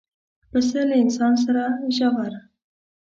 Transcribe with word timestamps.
پسه 0.51 0.81
له 0.89 0.95
انسان 1.03 1.33
سره 1.43 1.63
ژور 1.95 2.33